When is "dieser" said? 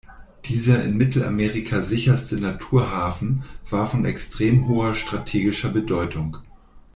0.45-0.83